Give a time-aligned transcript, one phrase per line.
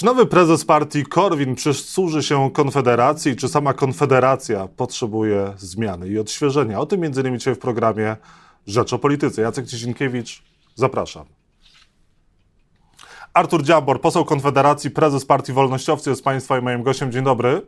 [0.00, 6.80] Czy nowy prezes partii Korwin przysłuży się Konfederacji, czy sama Konfederacja potrzebuje zmiany i odświeżenia?
[6.80, 7.38] O tym m.in.
[7.38, 8.16] dzisiaj w programie
[8.66, 9.42] Rzecz o Polityce.
[9.42, 10.42] Jacek Ciesienkiewicz,
[10.74, 11.26] zapraszam.
[13.34, 17.12] Artur Dziambor, poseł Konfederacji, prezes Partii Wolnościowcy jest Państwa i moim gościem.
[17.12, 17.66] Dzień dobry.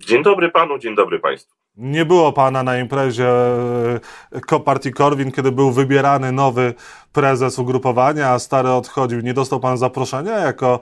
[0.00, 1.65] Dzień dobry Panu, dzień dobry Państwu.
[1.76, 3.28] Nie było pana na imprezie
[4.52, 6.74] e, partii Korwin, kiedy był wybierany nowy
[7.12, 9.20] prezes ugrupowania, a stary odchodził.
[9.20, 10.80] Nie dostał pan zaproszenia jako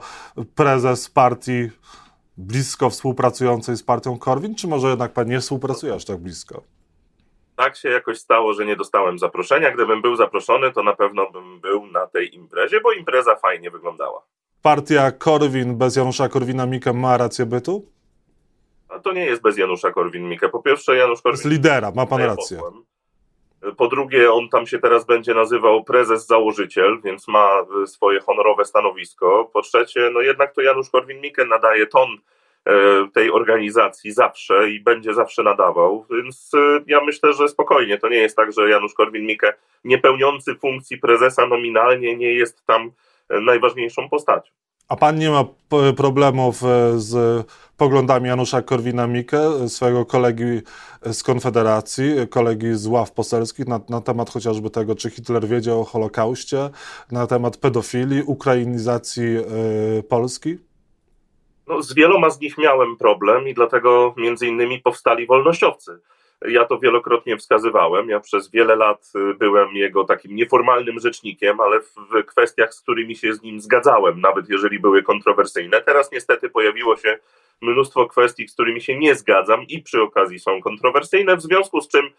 [0.55, 1.69] prezes partii
[2.37, 6.63] blisko współpracującej z partią Korwin, czy może jednak pan nie współpracuje aż tak blisko?
[7.55, 9.71] Tak się jakoś stało, że nie dostałem zaproszenia.
[9.71, 14.21] Gdybym był zaproszony, to na pewno bym był na tej imprezie, bo impreza fajnie wyglądała.
[14.61, 17.94] Partia Korwin bez Janusza Korwina-Mikke ma rację bytu?
[18.89, 20.49] A to nie jest bez Janusza Korwin-Mikke.
[20.49, 21.37] Po pierwsze, Janusz Korwin...
[21.37, 22.59] Jest lidera, ma pan rację.
[23.77, 29.49] Po drugie, on tam się teraz będzie nazywał prezes założyciel, więc ma swoje honorowe stanowisko.
[29.53, 32.09] Po trzecie, no jednak to Janusz Korwin-Mikke nadaje ton
[32.65, 32.73] e,
[33.13, 38.17] tej organizacji zawsze i będzie zawsze nadawał, więc e, ja myślę, że spokojnie, to nie
[38.17, 42.91] jest tak, że Janusz Korwin-Mikke nie pełniący funkcji prezesa nominalnie nie jest tam
[43.29, 44.51] e, najważniejszą postacią.
[44.89, 45.45] A pan nie ma
[45.97, 47.45] problemów e, z
[47.77, 50.61] poglądami Janusza Korwina-Mikke, swojego kolegi
[51.01, 55.83] z Konfederacji, kolegi z ław poselskich na, na, temat chociażby tego, czy Hitler wiedział o
[55.83, 56.69] Holokauście,
[57.11, 59.25] na temat pedofilii, ukrainizacji
[60.09, 60.57] Polski?
[61.67, 65.99] No, z wieloma z nich miałem problem i dlatego między innymi powstali wolnościowcy
[66.47, 68.09] ja to wielokrotnie wskazywałem.
[68.09, 73.15] Ja przez wiele lat y, byłem jego takim nieformalnym rzecznikiem, ale w kwestiach, z którymi
[73.15, 75.81] się z nim zgadzałem, nawet jeżeli były kontrowersyjne.
[75.81, 77.19] Teraz niestety pojawiło się
[77.61, 81.87] mnóstwo kwestii, z którymi się nie zgadzam i przy okazji są kontrowersyjne, w związku z
[81.87, 82.09] czym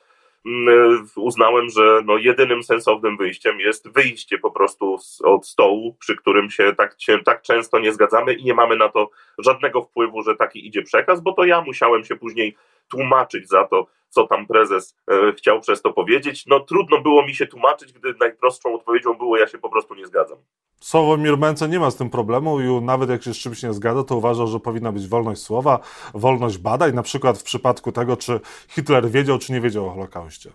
[0.46, 6.50] mm, uznałem, że no jedynym sensownym wyjściem jest wyjście po prostu od stołu, przy którym
[6.50, 10.36] się tak, się tak często nie zgadzamy i nie mamy na to żadnego wpływu, że
[10.36, 12.56] taki idzie przekaz, bo to ja musiałem się później
[12.88, 16.46] tłumaczyć za to, co tam prezes e, chciał przez to powiedzieć.
[16.46, 20.06] No trudno było mi się tłumaczyć, gdy najprostszą odpowiedzią było, ja się po prostu nie
[20.06, 20.38] zgadzam.
[20.80, 24.04] Sławomir Mencen nie ma z tym problemu i nawet jak się z czymś nie zgadza,
[24.04, 25.78] to uważa, że powinna być wolność słowa,
[26.14, 30.50] wolność badań, na przykład w przypadku tego, czy Hitler wiedział, czy nie wiedział o Holokauście.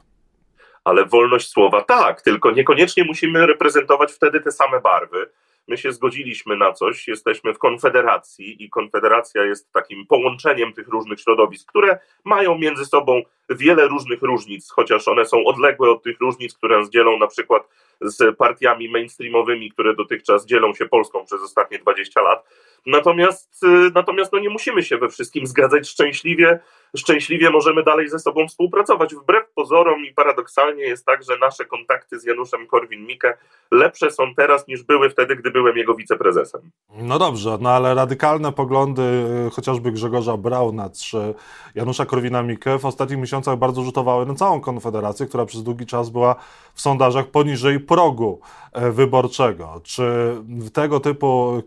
[0.83, 5.29] Ale wolność słowa tak, tylko niekoniecznie musimy reprezentować wtedy te same barwy
[5.71, 11.19] my się zgodziliśmy na coś, jesteśmy w konfederacji i konfederacja jest takim połączeniem tych różnych
[11.19, 16.53] środowisk, które mają między sobą wiele różnych różnic, chociaż one są odległe od tych różnic,
[16.53, 17.67] które nas dzielą na przykład
[18.01, 22.45] z partiami mainstreamowymi, które dotychczas dzielą się Polską przez ostatnie 20 lat.
[22.85, 26.59] Natomiast, y, natomiast no nie musimy się we wszystkim zgadzać szczęśliwie.
[26.97, 29.15] Szczęśliwie możemy dalej ze sobą współpracować.
[29.15, 33.33] Wbrew pozorom i paradoksalnie jest tak, że nasze kontakty z Januszem Korwin-Mikke
[33.71, 36.61] lepsze są teraz niż były wtedy, gdy byłem jego wiceprezesem.
[36.97, 39.01] No dobrze, no ale radykalne poglądy
[39.47, 41.33] y, chociażby Grzegorza Brauna czy
[41.75, 46.35] Janusza Korwina-Mikke w ostatnich miesiącach bardzo rzutowały na całą Konfederację, która przez długi czas była
[46.73, 48.41] w sondażach poniżej progu
[48.73, 49.81] e, wyborczego.
[49.83, 50.35] Czy
[50.73, 51.61] tego typu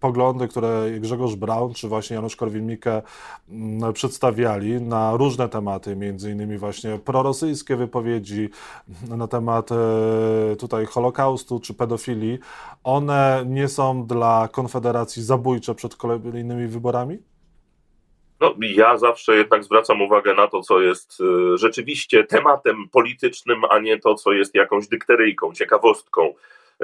[0.00, 0.57] poglądy, które
[1.00, 3.02] Grzegorz Braun czy właśnie Janusz Korwin-Mikke
[3.48, 8.48] mm, przedstawiali na różne tematy, między innymi właśnie prorosyjskie wypowiedzi
[9.08, 12.38] na temat e, tutaj Holokaustu czy pedofilii,
[12.84, 17.18] one nie są dla Konfederacji zabójcze przed kolejnymi wyborami?
[18.40, 23.78] No, ja zawsze jednak zwracam uwagę na to, co jest y, rzeczywiście tematem politycznym, a
[23.78, 26.34] nie to, co jest jakąś dykteryjką, ciekawostką.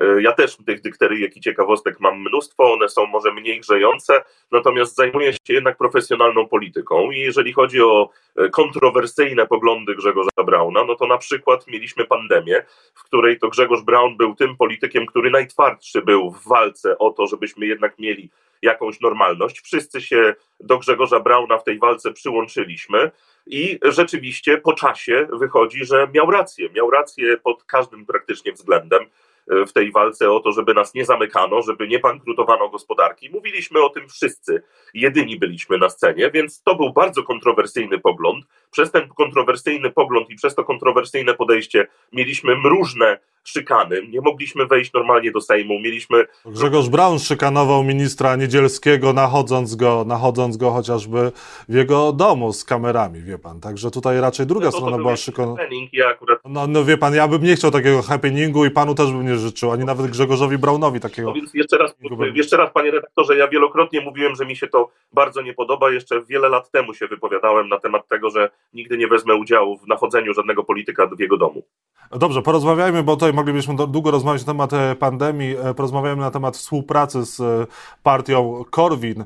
[0.03, 4.97] Y, ja też tych dykteryjek i ciekawostek mam mnóstwo, one są może mniej grzejące, natomiast
[4.97, 8.11] zajmuję się jednak profesjonalną polityką i jeżeli chodzi o
[8.41, 13.83] y, kontrowersyjne poglądy Grzegorza Brauna, no to na przykład mieliśmy pandemię, w której to Grzegorz
[13.83, 18.31] Braun był tym politykiem, który najtwardszy był w walce o to, żebyśmy jednak mieli
[18.63, 19.61] jakąś normalność.
[19.61, 23.11] Wszyscy się do Grzegorza Brauna w tej walce przyłączyliśmy.
[23.47, 26.69] I rzeczywiście po czasie wychodzi, że miał rację.
[26.75, 29.07] Miał rację pod każdym praktycznie względem
[29.47, 33.31] w tej walce o to, żeby nas nie zamykano, żeby nie bankrutowano gospodarki.
[33.31, 34.63] Mówiliśmy o tym wszyscy,
[34.95, 38.45] jedyni byliśmy na scenie, więc to był bardzo kontrowersyjny pogląd.
[38.75, 44.07] Przez ten kontrowersyjny pogląd i przez to kontrowersyjne podejście mieliśmy różne szykany.
[44.09, 45.79] Nie mogliśmy wejść normalnie do Sejmu.
[45.81, 46.25] Mieliśmy.
[46.47, 51.33] Grzegorz Braun szykanował ministra Niedzielskiego, nachodząc go, nachodząc go chociażby
[51.69, 53.61] w jego domu z kamerami, wie pan.
[53.61, 55.69] Także tutaj raczej druga no to strona to była szykanowana.
[55.93, 56.39] Ja akurat...
[56.45, 59.37] no, no wie pan, ja bym nie chciał takiego happeningu i panu też bym nie
[59.37, 61.29] życzył, ani nawet Grzegorzowi Braunowi takiego.
[61.29, 61.95] No więc jeszcze raz,
[62.35, 65.91] jeszcze raz, panie redaktorze, ja wielokrotnie mówiłem, że mi się to bardzo nie podoba.
[65.91, 69.87] Jeszcze wiele lat temu się wypowiadałem na temat tego, że nigdy nie wezmę udziału w
[69.87, 71.63] nachodzeniu żadnego polityka w jego domu.
[72.11, 75.57] Dobrze, porozmawiajmy, bo tutaj moglibyśmy długo rozmawiać na temat e, pandemii.
[75.57, 77.67] E, porozmawiajmy na temat współpracy z e,
[78.03, 79.25] partią Korwin.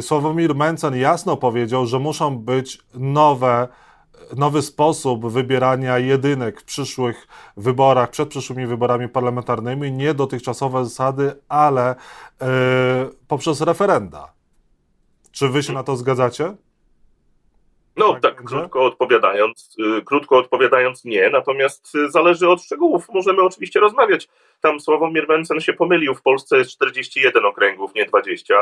[0.00, 3.68] Sławomir Mencen jasno powiedział, że muszą być nowe
[4.36, 11.94] nowy sposób wybierania jedynek w przyszłych wyborach, przed przyszłymi wyborami parlamentarnymi, nie dotychczasowe zasady, ale
[12.40, 12.46] yy,
[13.28, 14.32] poprzez referenda.
[15.32, 16.54] Czy wy się na to zgadzacie?
[17.96, 23.08] No tak, tak krótko odpowiadając, yy, krótko odpowiadając nie, natomiast yy, zależy od szczegółów.
[23.08, 24.28] Możemy oczywiście rozmawiać.
[24.60, 28.54] Tam Sławomir Mencen się pomylił, w Polsce jest 41 okręgów, nie 20,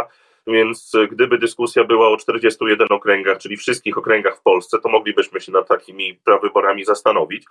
[0.46, 5.40] więc yy, gdyby dyskusja była o 41 okręgach, czyli wszystkich okręgach w Polsce, to moglibyśmy
[5.40, 7.44] się nad takimi prawyborami zastanowić.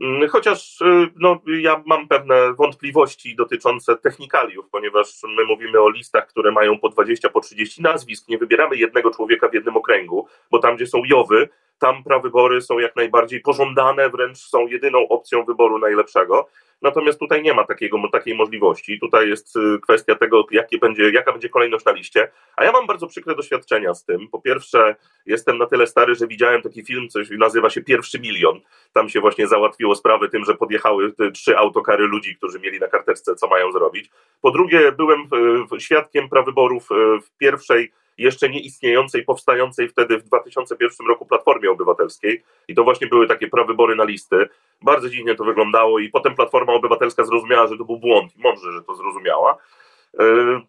[0.00, 6.26] Mm, chociaż y, no, ja mam pewne wątpliwości dotyczące technikaliów, ponieważ my mówimy o listach,
[6.26, 8.28] które mają po 20, po 30 nazwisk.
[8.28, 11.48] Nie wybieramy jednego człowieka w jednym okręgu, bo tam, gdzie są Jowy,
[11.78, 16.48] tam prawybory są jak najbardziej pożądane, wręcz są jedyną opcją wyboru najlepszego.
[16.82, 19.00] Natomiast tutaj nie ma takiego, takiej możliwości.
[19.00, 22.30] Tutaj jest y, kwestia tego, jakie będzie, jaka będzie kolejność na liście.
[22.56, 24.28] A ja mam bardzo przykre doświadczenia z tym.
[24.28, 24.96] Po pierwsze,
[25.26, 28.60] jestem na tyle stary, że widziałem taki film, coś nazywa się Pierwszy Milion.
[28.92, 33.34] Tam się właśnie załatwiło sprawę tym, że podjechały trzy autokary ludzi, którzy mieli na karteczce,
[33.34, 34.10] co mają zrobić.
[34.40, 35.28] Po drugie, byłem
[35.78, 42.42] świadkiem prawyborów y, w pierwszej jeszcze nie istniejącej, powstającej wtedy w 2001 roku Platformie Obywatelskiej.
[42.68, 44.48] I to właśnie były takie prawybory na listy.
[44.82, 48.36] Bardzo dziwnie to wyglądało i potem Platforma Obywatelska zrozumiała, że to był błąd.
[48.36, 49.56] I mądrze, że to zrozumiała.
[50.20, 50.24] E,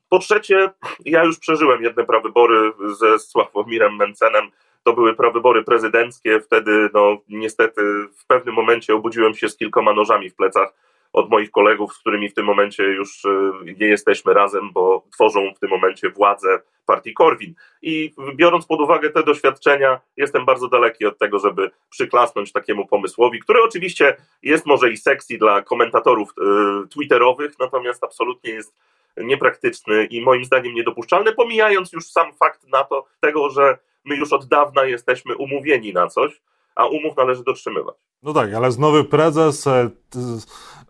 [0.09, 0.69] po trzecie,
[1.05, 4.51] ja już przeżyłem jedne prawybory ze Sławomirem Mencenem,
[4.83, 7.81] to były prawybory prezydenckie, wtedy no niestety
[8.17, 10.73] w pewnym momencie obudziłem się z kilkoma nożami w plecach
[11.13, 15.54] od moich kolegów, z którymi w tym momencie już e, nie jesteśmy razem, bo tworzą
[15.56, 17.54] w tym momencie władzę partii Korwin.
[17.81, 23.39] I biorąc pod uwagę te doświadczenia, jestem bardzo daleki od tego, żeby przyklasnąć takiemu pomysłowi,
[23.39, 28.74] który oczywiście jest może i sexy dla komentatorów e, twitterowych, natomiast absolutnie jest
[29.18, 34.33] niepraktyczny i moim zdaniem niedopuszczalny, pomijając już sam fakt na to, tego, że my już
[34.33, 36.42] od dawna jesteśmy umówieni na coś,
[36.75, 37.95] a umów należy dotrzymywać.
[38.23, 39.89] No tak, ale z nowy prezes, e,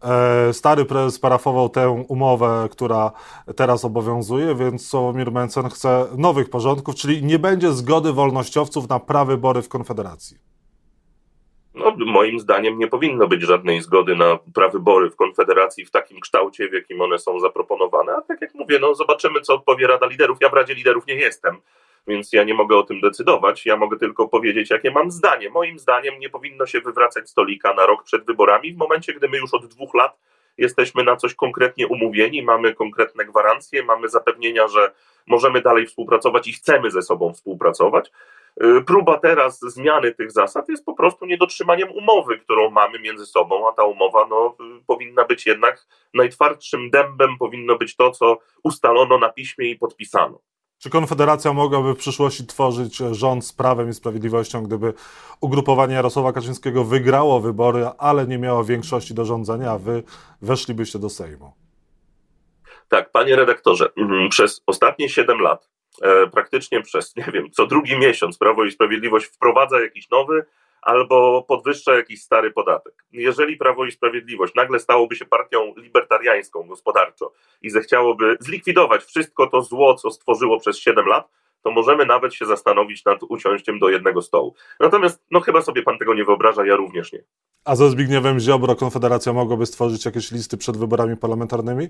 [0.03, 3.12] e, stary prezes parafował tę umowę, która
[3.56, 9.62] teraz obowiązuje, więc Sławomir Mencen chce nowych porządków, czyli nie będzie zgody wolnościowców na prawybory
[9.62, 10.38] w Konfederacji.
[11.75, 16.69] No, moim zdaniem nie powinno być żadnej zgody na prawybory w Konfederacji w takim kształcie,
[16.69, 18.12] w jakim one są zaproponowane.
[18.15, 20.38] A tak jak mówię, no zobaczymy, co odpowie Rada Liderów.
[20.41, 21.57] Ja w Radzie Liderów nie jestem
[22.07, 23.65] więc ja nie mogę o tym decydować.
[23.65, 25.50] Ja mogę tylko powiedzieć, jakie mam zdanie.
[25.50, 29.38] Moim zdaniem nie powinno się wywracać stolika na rok przed wyborami, w momencie, gdy my
[29.38, 30.18] już od dwóch lat
[30.57, 34.92] jesteśmy na coś konkretnie umówieni, mamy konkretne gwarancje, mamy zapewnienia, że
[35.27, 38.12] możemy dalej współpracować i chcemy ze sobą współpracować.
[38.63, 43.69] Y, próba teraz zmiany tych zasad jest po prostu niedotrzymaniem umowy, którą mamy między sobą,
[43.69, 49.18] a ta umowa no, y, powinna być jednak najtwardszym dębem, powinno być to, co ustalono
[49.18, 50.39] na piśmie i podpisano.
[50.79, 54.94] Czy Konfederacja mogłaby w przyszłości tworzyć rząd z prawem i sprawiedliwością, gdyby
[55.41, 60.03] ugrupowanie Jarosława Kaczyńskiego wygrało wybory, ale nie miało większości do rządzenia, a wy
[60.41, 61.53] weszlibyście do Sejmu?
[62.89, 65.69] Tak, panie redaktorze, mhm, przez ostatnie 7 lat,
[66.01, 70.45] e, praktycznie przez, nie wiem, co drugi miesiąc Prawo i Sprawiedliwość wprowadza jakiś nowy
[70.88, 73.06] albo podwyższa jakiś stary podatek.
[73.12, 77.31] Jeżeli Prawo i Sprawiedliwość nagle stałoby się partią libertariańską gospodarczo
[77.62, 81.30] i zechciałoby zlikwidować wszystko to zło, co stworzyło przez 7 lat,
[81.62, 84.56] to możemy nawet się zastanowić nad usiąściem do jednego stołu.
[84.80, 87.23] Natomiast, no chyba sobie pan tego nie wyobraża, ja również nie.
[87.66, 91.88] A ze Zbigniewem Ziobro Konfederacja mogłaby stworzyć jakieś listy przed wyborami parlamentarnymi?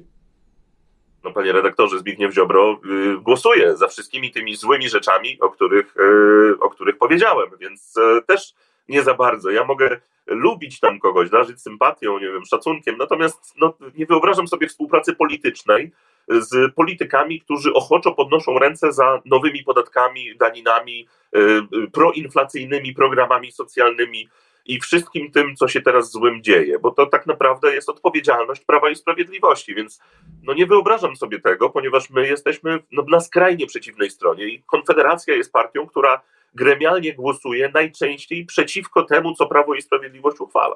[1.27, 6.60] no panie redaktorze, Zbigniew Ziobro y, głosuje za wszystkimi tymi złymi rzeczami, o których, y,
[6.60, 8.53] o których powiedziałem, więc y, też
[8.89, 9.50] nie za bardzo.
[9.50, 14.67] Ja mogę lubić tam kogoś, darzyć sympatią, nie wiem, szacunkiem, natomiast no, nie wyobrażam sobie
[14.67, 15.91] współpracy politycznej
[16.29, 24.29] z politykami, którzy ochoczo podnoszą ręce za nowymi podatkami, daninami, yy, proinflacyjnymi programami socjalnymi
[24.65, 28.89] i wszystkim tym, co się teraz złym dzieje, bo to tak naprawdę jest odpowiedzialność Prawa
[28.89, 30.01] i Sprawiedliwości, więc
[30.44, 35.36] no nie wyobrażam sobie tego, ponieważ my jesteśmy no, na skrajnie przeciwnej stronie i Konfederacja
[35.36, 36.22] jest partią, która
[36.57, 40.75] gremialnie głosuje najczęściej przeciwko temu, co Prawo i Sprawiedliwość uchwala.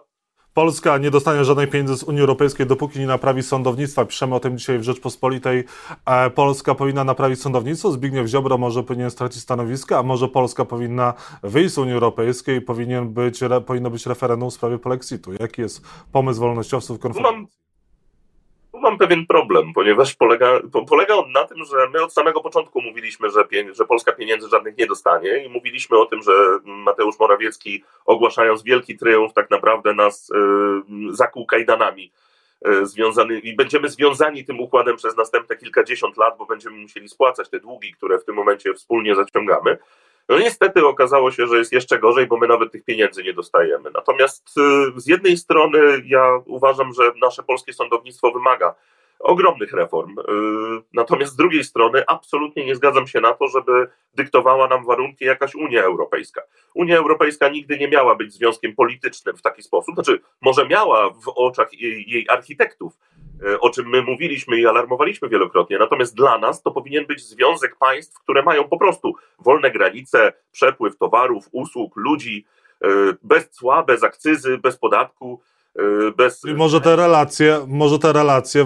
[0.53, 4.05] Polska nie dostanie żadnej pieniędzy z Unii Europejskiej, dopóki nie naprawi sądownictwa.
[4.05, 5.63] Piszemy o tym dzisiaj w Rzeczpospolitej.
[6.05, 7.91] E, Polska powinna naprawić sądownictwo.
[7.91, 12.61] Zbigniew Ziobro może powinien stracić stanowisko, a może Polska powinna wyjść z Unii Europejskiej i
[12.61, 15.33] powinien być, powinno być referendum w sprawie polexitu.
[15.39, 17.38] Jaki jest pomysł wolnościowców konferencji?
[17.38, 17.47] mam
[18.99, 20.59] pewien problem, ponieważ polega,
[20.89, 24.77] polega on na tym, że my od samego początku mówiliśmy, że, że Polska pieniędzy żadnych
[24.77, 26.31] nie dostanie i mówiliśmy o tym, że
[26.63, 30.33] Mateusz Morawiecki ogłaszając wielki triumf tak naprawdę nas y,
[31.09, 32.11] zakuł kajdanami
[32.67, 37.49] y, związany, i będziemy związani tym układem przez następne kilkadziesiąt lat, bo będziemy musieli spłacać
[37.49, 39.77] te długi, które w tym momencie wspólnie zaciągamy.
[40.31, 43.89] No niestety okazało się, że jest jeszcze gorzej, bo my nawet tych pieniędzy nie dostajemy.
[43.93, 44.57] Natomiast
[44.97, 48.75] y, z jednej strony ja uważam, że nasze polskie sądownictwo wymaga
[49.23, 50.19] ogromnych reform.
[50.19, 50.23] Y,
[50.93, 55.55] natomiast z drugiej strony absolutnie nie zgadzam się na to, żeby dyktowała nam warunki jakaś
[55.55, 56.41] Unia Europejska.
[56.73, 61.27] Unia Europejska nigdy nie miała być związkiem politycznym w taki sposób, znaczy może miała w
[61.35, 62.93] oczach jej, jej architektów,
[63.47, 65.77] y, o czym my mówiliśmy i alarmowaliśmy wielokrotnie.
[65.77, 70.97] Natomiast dla nas to powinien być związek państw, które mają po prostu wolne granice, przepływ
[70.97, 72.45] towarów, usług, ludzi,
[72.85, 72.87] y,
[73.23, 75.41] bez cła, bez akcyzy, bez podatku
[75.79, 76.41] Y, bez...
[76.55, 78.65] może te relacje, może te relacje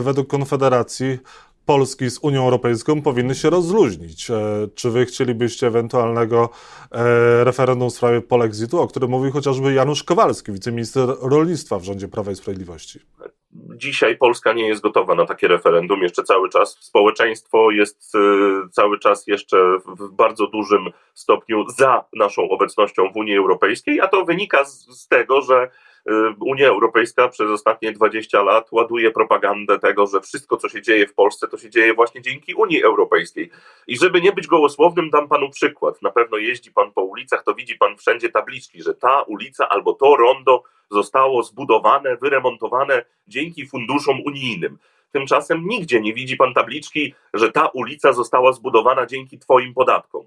[0.00, 1.18] według Konfederacji
[1.66, 4.30] Polski z Unią Europejską powinny się rozluźnić.
[4.30, 4.34] E,
[4.74, 6.48] czy wy chcielibyście ewentualnego
[6.92, 12.08] e, referendum w sprawie polexitu, o którym mówił chociażby Janusz Kowalski, wiceminister rolnictwa w rządzie
[12.08, 13.00] Prawa i Sprawiedliwości?
[13.76, 16.76] Dzisiaj Polska nie jest gotowa na takie referendum jeszcze cały czas.
[16.80, 18.18] Społeczeństwo jest e,
[18.70, 19.56] cały czas jeszcze
[19.98, 25.08] w bardzo dużym stopniu za naszą obecnością w Unii Europejskiej, a to wynika z, z
[25.08, 25.85] tego, że Y,
[26.40, 31.14] Unia Europejska przez ostatnie 20 lat ładuje propagandę tego, że wszystko, co się dzieje w
[31.14, 33.50] Polsce, to się dzieje właśnie dzięki Unii Europejskiej.
[33.86, 36.02] I żeby nie być gołosłownym, dam panu przykład.
[36.02, 39.92] Na pewno jeździ pan po ulicach, to widzi pan wszędzie tabliczki, że ta ulica albo
[39.92, 44.78] to rondo zostało zbudowane, wyremontowane dzięki funduszom unijnym.
[45.12, 50.26] Tymczasem nigdzie nie widzi pan tabliczki, że ta ulica została zbudowana dzięki twoim podatkom.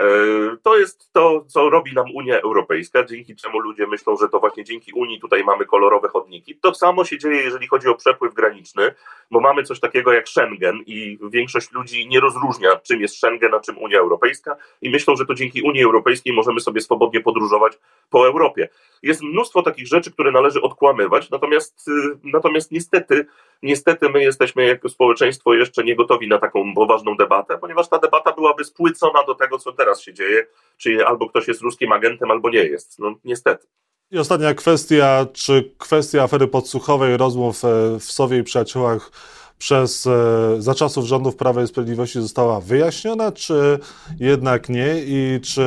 [0.00, 4.40] E, to jest to, co robi nam Unia Europejska, dzięki czemu ludzie myślą, że to
[4.40, 6.56] właśnie dzięki Unii tutaj mamy kolorowe chodniki.
[6.56, 8.94] To samo się dzieje, jeżeli chodzi o przepływ graniczny,
[9.30, 13.60] bo mamy coś takiego jak Schengen i większość ludzi nie rozróżnia, czym jest Schengen, a
[13.60, 17.78] czym Unia Europejska i myślą, że to dzięki Unii Europejskiej możemy sobie swobodnie podróżować
[18.10, 18.68] po Europie.
[19.02, 21.92] Jest mnóstwo takich rzeczy, które należy odkłamywać, natomiast, y,
[22.24, 23.26] natomiast niestety,
[23.62, 28.32] niestety my jesteśmy jako społeczeństwo jeszcze nie gotowi na taką poważną debatę, ponieważ ta debata
[28.32, 32.50] byłaby spłycona do tego, co teraz się dzieje, czyli albo ktoś jest ruskim agentem, albo
[32.50, 32.98] nie jest.
[32.98, 33.66] No niestety.
[34.10, 39.10] I ostatnia kwestia, czy kwestia afery podsłuchowej, rozmów e, w Sowie i Przyjaciołach
[39.58, 43.78] przez, e, za czasów rządów Prawa i Sprawiedliwości została wyjaśniona, czy
[44.20, 45.64] jednak nie i czy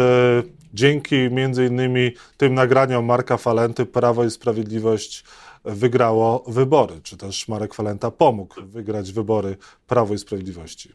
[0.73, 5.23] dzięki między innymi tym nagraniom Marka Falenty Prawo i Sprawiedliwość
[5.65, 10.89] wygrało wybory, czy też Marek Falenta pomógł wygrać wybory Prawo i Sprawiedliwości?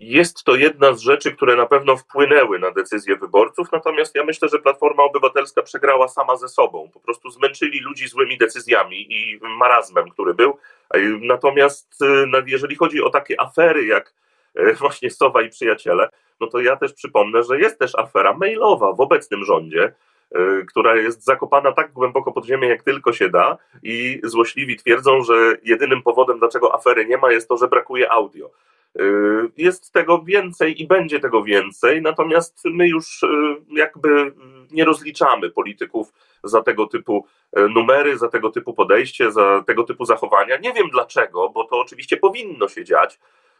[0.00, 4.48] Jest to jedna z rzeczy, które na pewno wpłynęły na decyzje wyborców, natomiast ja myślę,
[4.48, 6.90] że Platforma Obywatelska przegrała sama ze sobą.
[6.94, 10.58] Po prostu zmęczyli ludzi złymi decyzjami i marazmem, który był.
[11.20, 12.06] Natomiast y,
[12.46, 14.14] jeżeli chodzi o takie afery jak
[14.58, 16.08] y, właśnie Sowa i przyjaciele,
[16.40, 19.92] no to ja też przypomnę, że jest też afera mailowa w obecnym rządzie,
[20.68, 25.34] która jest zakopana tak głęboko pod ziemię, jak tylko się da, i złośliwi twierdzą, że
[25.64, 28.50] jedynym powodem, dlaczego afery nie ma, jest to, że brakuje audio.
[29.00, 33.26] Y, jest tego więcej i będzie tego więcej, natomiast my już y,
[33.70, 34.32] jakby
[34.70, 36.12] nie rozliczamy polityków
[36.44, 37.26] za tego typu
[37.58, 40.56] y, numery, za tego typu podejście, za tego typu zachowania.
[40.56, 43.18] Nie wiem dlaczego, bo to oczywiście powinno się dziać,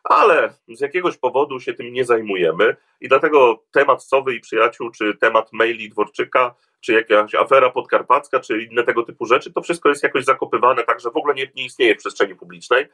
[0.09, 5.17] ale z jakiegoś powodu się tym nie zajmujemy i dlatego temat Sowy i Przyjaciół, czy
[5.17, 10.03] temat maili Dworczyka, czy jakaś afera podkarpacka, czy inne tego typu rzeczy, to wszystko jest
[10.03, 12.87] jakoś zakopywane, także w ogóle nie, nie istnieje w przestrzeni publicznej.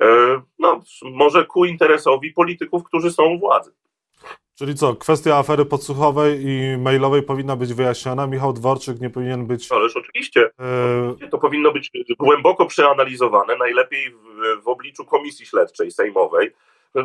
[0.00, 0.06] E,
[0.58, 3.72] no, może ku interesowi polityków, którzy są u władzy.
[4.58, 8.26] Czyli co, kwestia afery podsłuchowej i mailowej powinna być wyjaśniona?
[8.26, 9.72] Michał Dworczyk nie powinien być...
[9.72, 10.50] Ależ oczywiście.
[11.22, 11.28] E...
[11.30, 16.52] To powinno być głęboko przeanalizowane, najlepiej w, w obliczu komisji śledczej sejmowej,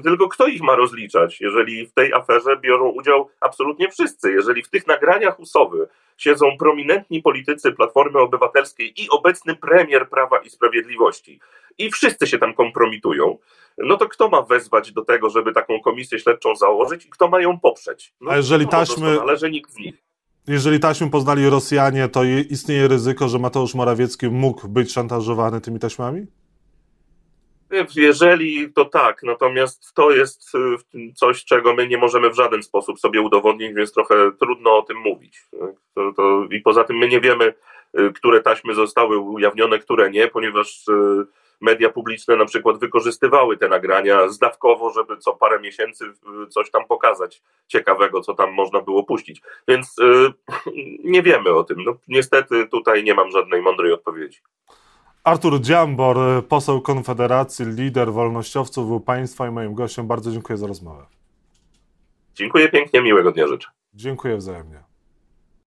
[0.04, 4.32] tylko kto ich ma rozliczać, jeżeli w tej aferze biorą udział absolutnie wszyscy?
[4.32, 10.50] Jeżeli w tych nagraniach usowy siedzą prominentni politycy Platformy Obywatelskiej i obecny premier Prawa i
[10.50, 11.40] Sprawiedliwości
[11.78, 13.38] i wszyscy się tam kompromitują,
[13.78, 17.42] no to kto ma wezwać do tego, żeby taką komisję śledczą założyć i kto ma
[17.42, 18.14] ją poprzeć?
[18.22, 19.16] No, A jeżeli taśmy...
[19.16, 20.04] Należy nikt z nich.
[20.48, 26.26] Jeżeli taśmy poznali Rosjanie, to istnieje ryzyko, że Mateusz Morawiecki mógł być szantażowany tymi taśmami?
[27.96, 33.00] Jeżeli to tak, natomiast to jest y, coś, czego my nie możemy w żaden sposób
[33.00, 35.46] sobie udowodnić, więc trochę trudno o tym mówić.
[35.94, 37.54] To, to, I poza tym my nie wiemy,
[38.00, 41.26] y, które taśmy zostały ujawnione, które nie, ponieważ y,
[41.62, 46.06] media publiczne na przykład wykorzystywały te nagrania zdawkowo, żeby co parę miesięcy
[46.50, 49.42] coś tam pokazać ciekawego, co tam można było puścić.
[49.68, 49.96] Więc
[51.04, 51.84] nie wiemy o tym.
[51.84, 54.40] No, niestety tutaj nie mam żadnej mądrej odpowiedzi.
[55.28, 60.08] Artur Dziambor, poseł Konfederacji, lider wolnościowców, był Państwa i moim gościem.
[60.08, 61.06] Bardzo dziękuję za rozmowę.
[62.36, 63.70] Dziękuję pięknie, miłego dnia życzę.
[63.94, 64.87] Dziękuję wzajemnie.